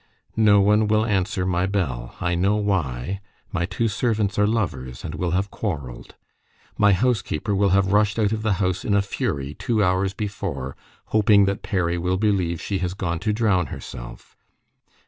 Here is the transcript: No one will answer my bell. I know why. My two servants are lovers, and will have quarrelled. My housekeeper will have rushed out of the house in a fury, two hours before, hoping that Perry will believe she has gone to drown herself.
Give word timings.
No 0.43 0.59
one 0.61 0.87
will 0.87 1.05
answer 1.05 1.45
my 1.45 1.67
bell. 1.67 2.15
I 2.19 2.33
know 2.33 2.55
why. 2.55 3.21
My 3.51 3.67
two 3.67 3.87
servants 3.87 4.39
are 4.39 4.47
lovers, 4.47 5.03
and 5.05 5.13
will 5.13 5.29
have 5.37 5.51
quarrelled. 5.51 6.15
My 6.75 6.91
housekeeper 6.93 7.53
will 7.53 7.69
have 7.69 7.93
rushed 7.93 8.17
out 8.17 8.31
of 8.31 8.41
the 8.41 8.53
house 8.53 8.83
in 8.83 8.95
a 8.95 9.03
fury, 9.03 9.53
two 9.53 9.83
hours 9.83 10.15
before, 10.15 10.75
hoping 11.09 11.45
that 11.45 11.61
Perry 11.61 11.99
will 11.99 12.17
believe 12.17 12.59
she 12.59 12.79
has 12.79 12.95
gone 12.95 13.19
to 13.19 13.31
drown 13.31 13.67
herself. 13.67 14.35